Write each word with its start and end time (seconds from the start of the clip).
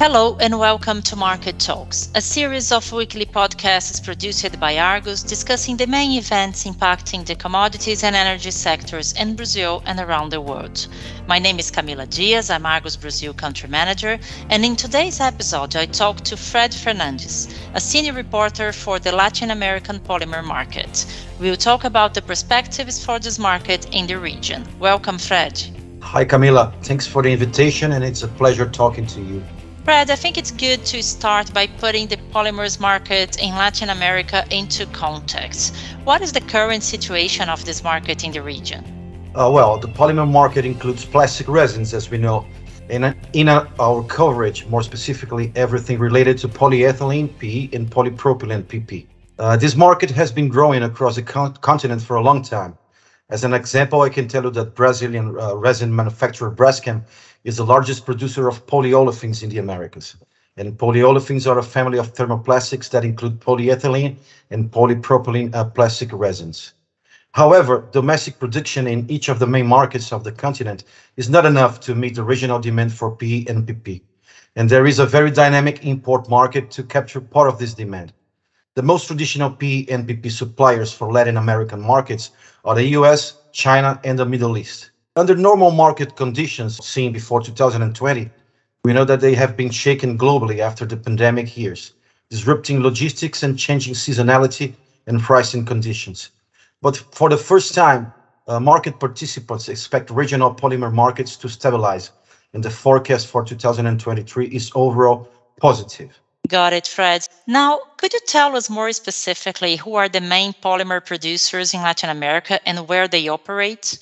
Hello 0.00 0.36
and 0.40 0.56
welcome 0.60 1.02
to 1.02 1.16
Market 1.16 1.58
Talks, 1.58 2.08
a 2.14 2.20
series 2.20 2.70
of 2.70 2.92
weekly 2.92 3.26
podcasts 3.26 4.02
produced 4.02 4.60
by 4.60 4.78
Argus 4.78 5.24
discussing 5.24 5.76
the 5.76 5.88
main 5.88 6.12
events 6.12 6.64
impacting 6.66 7.26
the 7.26 7.34
commodities 7.34 8.04
and 8.04 8.14
energy 8.14 8.52
sectors 8.52 9.12
in 9.14 9.34
Brazil 9.34 9.82
and 9.86 9.98
around 9.98 10.30
the 10.30 10.40
world. 10.40 10.86
My 11.26 11.40
name 11.40 11.58
is 11.58 11.72
Camila 11.72 12.08
Diaz, 12.08 12.48
I'm 12.48 12.64
Argus 12.64 12.94
Brazil 12.94 13.34
country 13.34 13.68
manager, 13.68 14.20
and 14.50 14.64
in 14.64 14.76
today's 14.76 15.18
episode 15.18 15.74
I 15.74 15.86
talk 15.86 16.20
to 16.20 16.36
Fred 16.36 16.70
Fernandes, 16.70 17.52
a 17.74 17.80
senior 17.80 18.12
reporter 18.12 18.72
for 18.72 19.00
the 19.00 19.10
Latin 19.10 19.50
American 19.50 19.98
polymer 19.98 20.44
market. 20.44 21.06
We'll 21.40 21.56
talk 21.56 21.82
about 21.82 22.14
the 22.14 22.22
perspectives 22.22 23.04
for 23.04 23.18
this 23.18 23.40
market 23.40 23.92
in 23.92 24.06
the 24.06 24.20
region. 24.20 24.64
Welcome, 24.78 25.18
Fred. 25.18 25.60
Hi, 26.02 26.24
Camila. 26.24 26.72
Thanks 26.84 27.04
for 27.04 27.20
the 27.20 27.32
invitation, 27.32 27.90
and 27.90 28.04
it's 28.04 28.22
a 28.22 28.28
pleasure 28.28 28.70
talking 28.70 29.04
to 29.08 29.20
you. 29.20 29.42
Fred, 29.88 30.10
I 30.10 30.16
think 30.16 30.36
it's 30.36 30.50
good 30.50 30.84
to 30.84 31.02
start 31.02 31.54
by 31.54 31.66
putting 31.66 32.08
the 32.08 32.18
polymers 32.30 32.78
market 32.78 33.42
in 33.42 33.54
Latin 33.54 33.88
America 33.88 34.44
into 34.50 34.84
context. 34.88 35.74
What 36.04 36.20
is 36.20 36.30
the 36.30 36.42
current 36.42 36.82
situation 36.82 37.48
of 37.48 37.64
this 37.64 37.82
market 37.82 38.22
in 38.22 38.30
the 38.32 38.42
region? 38.42 38.84
Uh, 39.34 39.50
well, 39.50 39.78
the 39.78 39.88
polymer 39.88 40.30
market 40.30 40.66
includes 40.66 41.06
plastic 41.06 41.48
resins, 41.48 41.94
as 41.94 42.10
we 42.10 42.18
know. 42.18 42.44
In, 42.90 43.16
in 43.32 43.48
our 43.48 44.04
coverage, 44.04 44.66
more 44.66 44.82
specifically, 44.82 45.52
everything 45.54 45.98
related 45.98 46.36
to 46.40 46.48
polyethylene, 46.48 47.30
PE, 47.38 47.74
and 47.74 47.88
polypropylene, 47.90 48.64
PP. 48.64 49.06
Uh, 49.38 49.56
this 49.56 49.74
market 49.74 50.10
has 50.10 50.30
been 50.30 50.48
growing 50.48 50.82
across 50.82 51.14
the 51.16 51.22
con- 51.22 51.54
continent 51.62 52.02
for 52.02 52.16
a 52.16 52.22
long 52.22 52.42
time. 52.42 52.76
As 53.30 53.44
an 53.44 53.52
example, 53.52 54.00
I 54.00 54.08
can 54.08 54.26
tell 54.26 54.44
you 54.44 54.50
that 54.52 54.74
Brazilian 54.74 55.38
uh, 55.38 55.54
resin 55.54 55.94
manufacturer 55.94 56.50
Braskem 56.50 57.04
is 57.44 57.58
the 57.58 57.64
largest 57.64 58.06
producer 58.06 58.48
of 58.48 58.66
polyolefins 58.66 59.42
in 59.42 59.50
the 59.50 59.58
Americas. 59.58 60.16
And 60.56 60.78
polyolefins 60.78 61.46
are 61.46 61.58
a 61.58 61.62
family 61.62 61.98
of 61.98 62.14
thermoplastics 62.14 62.88
that 62.88 63.04
include 63.04 63.38
polyethylene 63.38 64.16
and 64.50 64.70
polypropylene 64.70 65.54
uh, 65.54 65.66
plastic 65.66 66.08
resins. 66.10 66.72
However, 67.32 67.86
domestic 67.92 68.38
production 68.38 68.86
in 68.86 69.04
each 69.10 69.28
of 69.28 69.38
the 69.38 69.46
main 69.46 69.66
markets 69.66 70.10
of 70.10 70.24
the 70.24 70.32
continent 70.32 70.84
is 71.18 71.28
not 71.28 71.44
enough 71.44 71.80
to 71.80 71.94
meet 71.94 72.14
the 72.14 72.24
regional 72.24 72.58
demand 72.58 72.94
for 72.94 73.14
PE 73.14 73.44
and 73.46 73.66
PP. 73.66 74.00
And 74.56 74.70
there 74.70 74.86
is 74.86 74.98
a 74.98 75.06
very 75.06 75.30
dynamic 75.30 75.84
import 75.84 76.30
market 76.30 76.70
to 76.70 76.82
capture 76.82 77.20
part 77.20 77.50
of 77.50 77.58
this 77.58 77.74
demand. 77.74 78.14
The 78.78 78.84
most 78.84 79.08
traditional 79.08 79.50
PE 79.50 79.86
and 79.88 80.06
PP 80.06 80.30
suppliers 80.30 80.92
for 80.92 81.10
Latin 81.10 81.36
American 81.36 81.80
markets 81.80 82.30
are 82.64 82.76
the 82.76 82.94
US, 82.98 83.34
China, 83.50 83.98
and 84.04 84.16
the 84.16 84.24
Middle 84.24 84.56
East. 84.56 84.92
Under 85.16 85.34
normal 85.34 85.72
market 85.72 86.14
conditions 86.14 86.78
seen 86.86 87.12
before 87.12 87.42
2020, 87.42 88.30
we 88.84 88.92
know 88.92 89.04
that 89.04 89.20
they 89.20 89.34
have 89.34 89.56
been 89.56 89.70
shaken 89.70 90.16
globally 90.16 90.60
after 90.60 90.86
the 90.86 90.96
pandemic 90.96 91.56
years, 91.56 91.94
disrupting 92.30 92.80
logistics 92.80 93.42
and 93.42 93.58
changing 93.58 93.94
seasonality 93.94 94.74
and 95.08 95.20
pricing 95.20 95.64
conditions. 95.64 96.30
But 96.80 96.98
for 97.10 97.28
the 97.28 97.36
first 97.36 97.74
time, 97.74 98.12
uh, 98.46 98.60
market 98.60 99.00
participants 99.00 99.68
expect 99.68 100.08
regional 100.08 100.54
polymer 100.54 100.92
markets 100.92 101.36
to 101.38 101.48
stabilize, 101.48 102.12
and 102.52 102.62
the 102.62 102.70
forecast 102.70 103.26
for 103.26 103.42
2023 103.44 104.46
is 104.46 104.70
overall 104.76 105.28
positive. 105.60 106.20
Got 106.48 106.72
it, 106.72 106.86
Fred. 106.86 107.28
Now, 107.46 107.80
could 107.98 108.14
you 108.14 108.20
tell 108.26 108.56
us 108.56 108.70
more 108.70 108.90
specifically 108.92 109.76
who 109.76 109.96
are 109.96 110.08
the 110.08 110.22
main 110.22 110.54
polymer 110.54 111.04
producers 111.04 111.74
in 111.74 111.82
Latin 111.82 112.08
America 112.08 112.66
and 112.66 112.88
where 112.88 113.06
they 113.06 113.28
operate? 113.28 113.98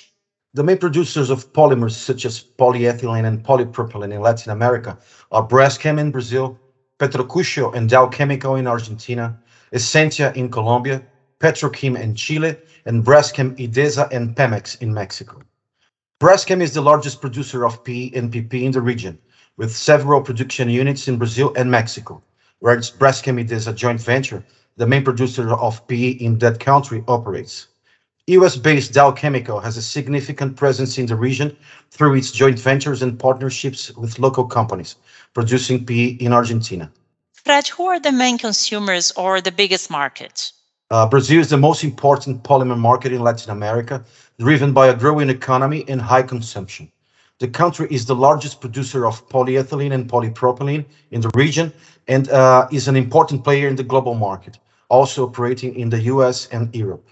The 0.55 0.63
main 0.63 0.79
producers 0.79 1.29
of 1.29 1.53
polymers 1.53 1.97
such 1.97 2.25
as 2.25 2.45
polyethylene 2.59 3.27
and 3.27 3.45
polypropylene 3.45 4.15
in 4.15 4.21
Latin 4.21 4.53
America 4.53 4.97
are 5.33 5.47
Braskem 5.47 5.99
in 5.99 6.13
Brazil, 6.13 6.57
PetroCuyo 7.01 7.75
and 7.75 7.91
Dow 7.91 8.07
Chemical 8.07 8.55
in 8.55 8.69
Argentina, 8.69 9.37
Esenttia 9.73 10.33
in 10.37 10.49
Colombia, 10.49 11.03
Petroquim 11.41 12.01
in 12.01 12.15
Chile, 12.15 12.57
and 12.85 13.05
Braskem 13.05 13.57
Idesa 13.59 14.09
and 14.13 14.37
Pemex 14.37 14.81
in 14.81 14.95
Mexico. 14.95 15.43
Braskem 16.21 16.63
is 16.63 16.75
the 16.75 16.81
largest 16.81 17.21
producer 17.21 17.67
of 17.67 17.83
PE 17.83 18.13
and 18.15 18.33
PP 18.33 18.63
in 18.63 18.71
the 18.71 18.81
region, 18.81 19.19
with 19.57 19.75
several 19.75 20.23
production 20.23 20.71
units 20.71 21.09
in 21.09 21.19
Brazil 21.19 21.53
and 21.57 21.71
Mexico, 21.71 22.23
where 22.61 22.77
Braskem 22.79 23.67
a 23.67 23.73
joint 23.73 24.01
venture, 24.01 24.45
the 24.77 24.87
main 24.87 25.05
producer 25.05 25.53
of 25.55 25.87
PE 25.89 26.09
in 26.09 26.39
that 26.39 26.61
country, 26.61 27.05
operates. 27.09 27.69
US-based 28.29 28.93
Dow 28.93 29.13
Chemical 29.13 29.61
has 29.61 29.77
a 29.77 29.83
significant 29.83 30.57
presence 30.57 30.99
in 30.99 31.07
the 31.07 31.15
region 31.15 31.57
through 31.91 32.15
its 32.15 32.33
joint 32.33 32.59
ventures 32.59 33.01
and 33.03 33.19
partnerships 33.19 33.95
with 33.97 34.19
local 34.19 34.45
companies 34.45 34.97
producing 35.33 35.87
PE 35.87 36.17
in 36.19 36.33
Argentina. 36.33 36.91
Fred, 37.33 37.69
who 37.69 37.87
are 37.87 38.01
the 38.01 38.11
main 38.11 38.39
consumers 38.39 39.13
or 39.13 39.41
the 39.41 39.53
biggest 39.53 39.91
market? 39.91 40.51
Uh, 40.91 41.07
Brazil 41.07 41.41
is 41.41 41.51
the 41.51 41.57
most 41.57 41.85
important 41.85 42.43
polymer 42.43 42.79
market 42.79 43.13
in 43.13 43.21
Latin 43.21 43.51
America, 43.51 44.05
driven 44.41 44.73
by 44.73 44.89
a 44.89 44.97
growing 44.97 45.31
economy 45.31 45.85
and 45.89 46.01
high 46.01 46.23
consumption. 46.23 46.91
The 47.39 47.49
country 47.49 47.87
is 47.91 48.07
the 48.07 48.15
largest 48.15 48.63
producer 48.63 49.07
of 49.07 49.29
polyethylene 49.29 49.93
and 49.93 50.11
polypropylene 50.11 50.87
in 51.11 51.21
the 51.21 51.31
region 51.35 51.71
and 52.09 52.31
uh, 52.31 52.67
is 52.73 52.89
an 52.89 52.97
important 52.97 53.45
player 53.45 53.69
in 53.69 53.77
the 53.77 53.85
global 53.85 54.15
market, 54.15 54.59
also 54.89 55.27
operating 55.27 55.75
in 55.77 55.91
the 55.91 56.01
US 56.15 56.49
and 56.49 56.75
Europe. 56.75 57.11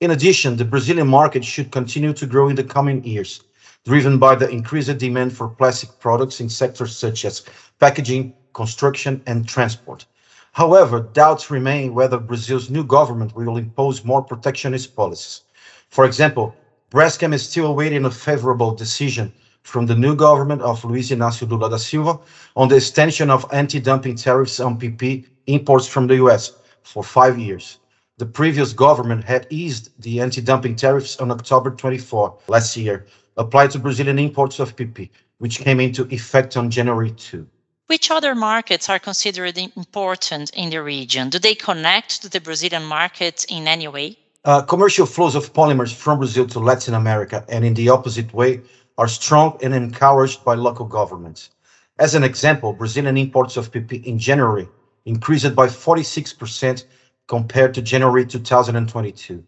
In 0.00 0.10
addition, 0.10 0.56
the 0.56 0.64
Brazilian 0.64 1.06
market 1.06 1.44
should 1.44 1.70
continue 1.70 2.12
to 2.14 2.26
grow 2.26 2.48
in 2.48 2.56
the 2.56 2.64
coming 2.64 3.04
years, 3.04 3.44
driven 3.84 4.18
by 4.18 4.34
the 4.34 4.48
increased 4.48 4.98
demand 4.98 5.36
for 5.36 5.46
plastic 5.48 6.00
products 6.00 6.40
in 6.40 6.48
sectors 6.48 6.96
such 6.96 7.24
as 7.24 7.44
packaging, 7.78 8.34
construction, 8.54 9.22
and 9.28 9.46
transport. 9.46 10.04
However, 10.50 10.98
doubts 10.98 11.48
remain 11.48 11.94
whether 11.94 12.18
Brazil's 12.18 12.70
new 12.70 12.82
government 12.82 13.36
will 13.36 13.56
impose 13.56 14.04
more 14.04 14.20
protectionist 14.20 14.96
policies. 14.96 15.42
For 15.90 16.04
example, 16.06 16.56
Braskem 16.90 17.32
is 17.32 17.48
still 17.48 17.66
awaiting 17.66 18.04
a 18.04 18.10
favorable 18.10 18.74
decision 18.74 19.32
from 19.62 19.86
the 19.86 19.94
new 19.94 20.14
government 20.14 20.62
of 20.62 20.84
Luiz 20.84 21.10
Inácio 21.10 21.48
Lula 21.48 21.70
da 21.70 21.76
Silva 21.76 22.18
on 22.56 22.68
the 22.68 22.76
extension 22.76 23.30
of 23.30 23.46
anti-dumping 23.52 24.16
tariffs 24.16 24.60
on 24.60 24.78
PP 24.78 25.26
imports 25.46 25.86
from 25.86 26.06
the 26.06 26.16
US 26.16 26.52
for 26.82 27.02
five 27.04 27.38
years 27.38 27.80
the 28.20 28.26
previous 28.26 28.74
government 28.74 29.24
had 29.24 29.46
eased 29.48 29.88
the 30.02 30.20
anti-dumping 30.20 30.76
tariffs 30.76 31.16
on 31.16 31.30
October 31.30 31.70
24 31.70 32.36
last 32.48 32.76
year, 32.76 33.06
applied 33.38 33.70
to 33.70 33.78
Brazilian 33.78 34.18
imports 34.18 34.60
of 34.60 34.76
PP, 34.76 35.08
which 35.38 35.58
came 35.58 35.80
into 35.80 36.06
effect 36.10 36.54
on 36.58 36.70
January 36.70 37.12
2. 37.12 37.46
Which 37.86 38.10
other 38.10 38.34
markets 38.34 38.90
are 38.90 38.98
considered 38.98 39.56
important 39.56 40.50
in 40.50 40.68
the 40.68 40.82
region? 40.82 41.30
Do 41.30 41.38
they 41.38 41.54
connect 41.54 42.20
to 42.20 42.28
the 42.28 42.42
Brazilian 42.42 42.84
market 42.84 43.46
in 43.48 43.66
any 43.66 43.88
way? 43.88 44.18
Uh, 44.46 44.62
commercial 44.62 45.04
flows 45.04 45.34
of 45.34 45.52
polymers 45.52 45.94
from 45.94 46.16
Brazil 46.16 46.46
to 46.46 46.58
Latin 46.58 46.94
America 46.94 47.44
and 47.50 47.62
in 47.62 47.74
the 47.74 47.90
opposite 47.90 48.32
way 48.32 48.62
are 48.96 49.06
strong 49.06 49.58
and 49.62 49.74
encouraged 49.74 50.42
by 50.44 50.54
local 50.54 50.86
governments. 50.86 51.50
As 51.98 52.14
an 52.14 52.24
example, 52.24 52.72
Brazilian 52.72 53.18
imports 53.18 53.58
of 53.58 53.70
PP 53.70 54.02
in 54.06 54.18
January 54.18 54.66
increased 55.04 55.54
by 55.54 55.66
46% 55.66 56.84
compared 57.28 57.74
to 57.74 57.82
January 57.82 58.24
2022. 58.24 59.44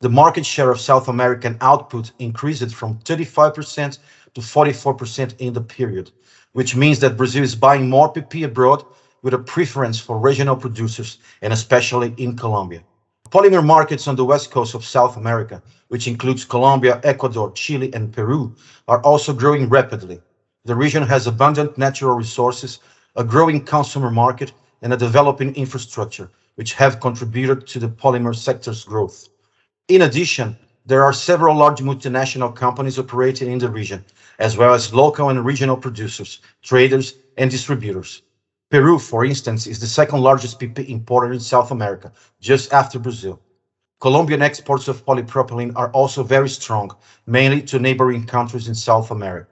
The 0.00 0.08
market 0.08 0.44
share 0.44 0.72
of 0.72 0.80
South 0.80 1.06
American 1.06 1.56
output 1.60 2.10
increased 2.18 2.74
from 2.74 2.98
35% 2.98 3.98
to 4.34 4.40
44% 4.40 5.38
in 5.38 5.52
the 5.52 5.60
period, 5.60 6.10
which 6.50 6.74
means 6.74 6.98
that 6.98 7.16
Brazil 7.16 7.44
is 7.44 7.54
buying 7.54 7.88
more 7.88 8.12
PP 8.12 8.44
abroad 8.44 8.84
with 9.22 9.34
a 9.34 9.38
preference 9.38 10.00
for 10.00 10.18
regional 10.18 10.56
producers 10.56 11.18
and 11.42 11.52
especially 11.52 12.12
in 12.16 12.36
Colombia. 12.36 12.82
Polymer 13.32 13.64
markets 13.64 14.08
on 14.08 14.14
the 14.14 14.26
west 14.26 14.50
coast 14.50 14.74
of 14.74 14.84
South 14.84 15.16
America, 15.16 15.62
which 15.88 16.06
includes 16.06 16.44
Colombia, 16.44 17.00
Ecuador, 17.02 17.50
Chile, 17.52 17.90
and 17.94 18.12
Peru, 18.12 18.54
are 18.88 19.00
also 19.04 19.32
growing 19.32 19.70
rapidly. 19.70 20.20
The 20.66 20.74
region 20.74 21.02
has 21.04 21.26
abundant 21.26 21.78
natural 21.78 22.14
resources, 22.14 22.80
a 23.16 23.24
growing 23.24 23.64
consumer 23.64 24.10
market, 24.10 24.52
and 24.82 24.92
a 24.92 24.98
developing 24.98 25.54
infrastructure, 25.54 26.28
which 26.56 26.74
have 26.74 27.00
contributed 27.00 27.66
to 27.68 27.78
the 27.78 27.88
polymer 27.88 28.36
sector's 28.36 28.84
growth. 28.84 29.28
In 29.88 30.02
addition, 30.02 30.54
there 30.84 31.02
are 31.02 31.14
several 31.14 31.56
large 31.56 31.80
multinational 31.80 32.54
companies 32.54 32.98
operating 32.98 33.50
in 33.50 33.58
the 33.58 33.70
region, 33.70 34.04
as 34.40 34.58
well 34.58 34.74
as 34.74 34.92
local 34.92 35.30
and 35.30 35.42
regional 35.42 35.78
producers, 35.78 36.40
traders, 36.60 37.14
and 37.38 37.50
distributors. 37.50 38.20
Peru, 38.72 38.98
for 38.98 39.22
instance, 39.22 39.66
is 39.66 39.78
the 39.78 39.86
second 39.86 40.22
largest 40.22 40.58
PP 40.58 40.88
importer 40.88 41.30
in 41.30 41.40
South 41.40 41.72
America, 41.72 42.10
just 42.40 42.72
after 42.72 42.98
Brazil. 42.98 43.38
Colombian 44.00 44.40
exports 44.40 44.88
of 44.88 45.04
polypropylene 45.04 45.74
are 45.76 45.90
also 45.90 46.22
very 46.22 46.48
strong, 46.48 46.90
mainly 47.26 47.60
to 47.60 47.78
neighboring 47.78 48.24
countries 48.24 48.68
in 48.68 48.74
South 48.74 49.10
America. 49.10 49.50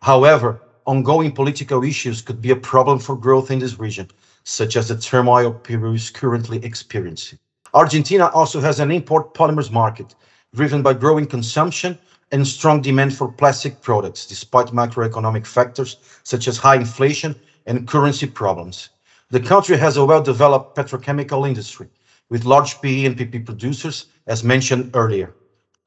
However, 0.00 0.62
ongoing 0.86 1.32
political 1.32 1.82
issues 1.82 2.22
could 2.22 2.40
be 2.40 2.52
a 2.52 2.56
problem 2.70 3.00
for 3.00 3.16
growth 3.16 3.50
in 3.50 3.58
this 3.58 3.80
region, 3.80 4.08
such 4.44 4.76
as 4.76 4.86
the 4.86 4.96
turmoil 4.96 5.52
Peru 5.52 5.94
is 5.94 6.10
currently 6.10 6.64
experiencing. 6.64 7.40
Argentina 7.74 8.28
also 8.28 8.60
has 8.60 8.78
an 8.78 8.92
import 8.92 9.34
polymers 9.34 9.72
market 9.72 10.14
driven 10.54 10.82
by 10.82 10.94
growing 10.94 11.26
consumption 11.26 11.98
and 12.30 12.46
strong 12.46 12.80
demand 12.80 13.12
for 13.12 13.26
plastic 13.26 13.82
products, 13.82 14.24
despite 14.24 14.68
macroeconomic 14.68 15.48
factors 15.48 15.96
such 16.22 16.46
as 16.46 16.58
high 16.58 16.76
inflation 16.76 17.34
and 17.66 17.88
currency 17.88 18.26
problems. 18.26 18.90
The 19.30 19.40
country 19.40 19.76
has 19.78 19.96
a 19.96 20.04
well-developed 20.04 20.76
petrochemical 20.76 21.48
industry 21.48 21.88
with 22.28 22.44
large 22.44 22.80
PE 22.80 23.06
and 23.06 23.16
PP 23.16 23.44
producers, 23.44 24.06
as 24.26 24.44
mentioned 24.44 24.90
earlier. 24.94 25.34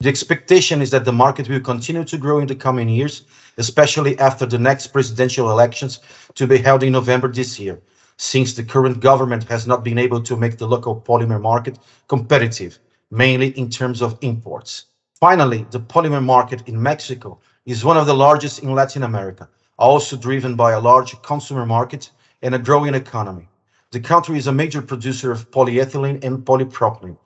The 0.02 0.10
expectation 0.10 0.82
is 0.82 0.92
that 0.92 1.06
the 1.06 1.14
market 1.14 1.48
will 1.48 1.62
continue 1.62 2.04
to 2.04 2.18
grow 2.18 2.40
in 2.40 2.48
the 2.48 2.56
coming 2.56 2.90
years, 2.90 3.24
especially 3.58 4.20
after 4.20 4.46
the 4.46 4.60
next 4.60 4.88
presidential 4.88 5.50
elections 5.50 6.00
to 6.36 6.46
be 6.46 6.58
held 6.58 6.84
in 6.84 6.92
November 6.92 7.32
this 7.32 7.60
year, 7.60 7.82
since 8.18 8.54
the 8.54 8.64
current 8.64 9.00
government 9.00 9.46
has 9.46 9.66
not 9.66 9.84
been 9.84 9.98
able 9.98 10.22
to 10.22 10.36
make 10.36 10.58
the 10.58 10.68
local 10.68 11.00
polymer 11.00 11.42
market 11.42 11.80
competitive, 12.08 12.78
mainly 13.10 13.58
in 13.58 13.70
terms 13.70 14.02
of 14.02 14.18
imports. 14.22 14.86
Finally, 15.20 15.66
the 15.72 15.80
polymer 15.80 16.24
market 16.24 16.68
in 16.68 16.82
Mexico 16.82 17.40
is 17.66 17.86
one 17.86 17.98
of 17.98 18.06
the 18.06 18.14
largest 18.14 18.64
in 18.64 18.74
Latin 18.76 19.04
America, 19.04 19.48
also 19.78 20.16
driven 20.16 20.56
by 20.56 20.72
a 20.72 20.80
large 20.80 21.22
consumer 21.22 21.66
market 21.66 22.10
and 22.42 22.56
a 22.56 22.60
growing 22.60 22.94
economy. 22.94 23.48
The 23.92 24.00
country 24.00 24.38
is 24.38 24.48
a 24.48 24.52
major 24.54 24.82
producer 24.82 25.32
of 25.32 25.52
polyethylene 25.52 26.24
and 26.24 26.46
polypropylene, 26.46 27.18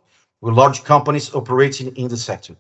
with 0.42 0.54
large 0.54 0.84
companies 0.84 1.34
operating 1.34 1.96
in 1.96 2.08
the 2.08 2.18
sector. 2.18 2.56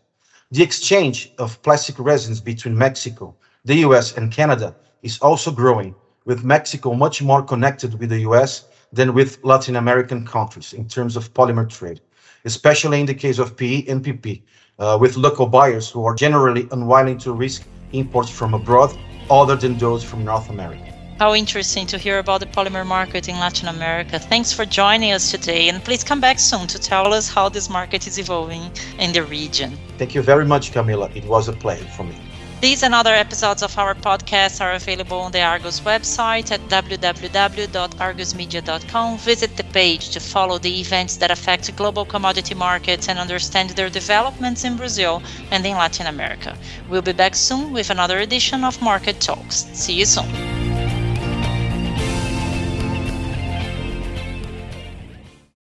The 0.52 0.64
exchange 0.64 1.32
of 1.38 1.62
plastic 1.62 2.00
resins 2.00 2.42
between 2.42 2.78
Mexico, 2.78 3.36
the 3.66 3.76
US, 3.86 4.18
and 4.18 4.32
Canada 4.32 4.76
is 5.04 5.20
also 5.20 5.52
growing, 5.52 5.96
with 6.26 6.44
Mexico 6.44 6.94
much 6.94 7.22
more 7.22 7.44
connected 7.44 8.00
with 8.00 8.10
the 8.10 8.22
US 8.22 8.66
than 8.92 9.14
with 9.14 9.40
Latin 9.44 9.76
American 9.76 10.26
countries 10.26 10.74
in 10.74 10.88
terms 10.88 11.16
of 11.16 11.34
polymer 11.34 11.70
trade, 11.70 12.02
especially 12.46 13.00
in 13.00 13.06
the 13.06 13.14
case 13.14 13.40
of 13.40 13.56
PE 13.56 13.86
and 13.88 14.04
PP, 14.04 14.42
uh, 14.80 14.98
with 15.00 15.18
local 15.18 15.46
buyers 15.46 15.90
who 15.90 16.06
are 16.06 16.16
generally 16.16 16.68
unwilling 16.72 17.18
to 17.20 17.34
risk 17.34 17.64
imports 17.92 18.30
from 18.30 18.54
abroad 18.54 18.98
other 19.30 19.56
than 19.56 19.78
those 19.78 20.04
from 20.04 20.24
North 20.24 20.50
America. 20.50 20.94
How 21.20 21.36
interesting 21.36 21.86
to 21.88 21.98
hear 21.98 22.20
about 22.20 22.40
the 22.40 22.46
polymer 22.46 22.86
market 22.86 23.28
in 23.28 23.38
Latin 23.40 23.68
America. 23.68 24.20
Thanks 24.20 24.54
for 24.54 24.66
joining 24.66 25.12
us 25.12 25.30
today, 25.30 25.68
and 25.68 25.84
please 25.84 26.02
come 26.02 26.22
back 26.22 26.40
soon 26.40 26.66
to 26.68 26.80
tell 26.80 27.14
us 27.14 27.28
how 27.28 27.50
this 27.50 27.70
market 27.70 28.08
is 28.08 28.18
evolving 28.18 28.72
in 29.00 29.12
the 29.12 29.24
region. 29.24 29.78
Thank 29.98 30.16
you 30.16 30.22
very 30.22 30.46
much, 30.46 30.72
Camila. 30.72 31.14
It 31.14 31.26
was 31.26 31.50
a 31.50 31.54
pleasure 31.54 31.90
for 31.98 32.06
me. 32.06 32.16
These 32.62 32.84
and 32.84 32.94
other 32.94 33.14
episodes 33.14 33.64
of 33.64 33.78
our 33.78 33.96
podcast 33.96 34.60
are 34.60 34.74
available 34.74 35.22
on 35.22 35.32
the 35.32 35.42
Argus 35.42 35.80
website 35.80 36.52
at 36.52 36.60
www.argusmedia.com. 36.68 39.18
Visit 39.18 39.56
the 39.56 39.64
page 39.64 40.10
to 40.10 40.20
follow 40.20 40.58
the 40.58 40.82
events 40.82 41.16
that 41.18 41.32
affect 41.32 41.74
global 41.78 42.04
commodity 42.04 42.56
markets 42.56 43.08
and 43.08 43.18
understand 43.18 43.70
their 43.72 43.90
developments 43.90 44.66
in 44.66 44.76
Brazil 44.76 45.24
and 45.52 45.66
in 45.66 45.78
Latin 45.78 46.08
America. 46.08 46.58
We'll 46.90 47.02
be 47.02 47.14
back 47.14 47.36
soon 47.36 47.72
with 47.72 47.90
another 47.90 48.20
edition 48.20 48.66
of 48.66 48.82
Market 48.82 49.22
Talks. 49.22 49.68
See 49.72 49.94
you 49.94 50.06
soon. 50.06 50.49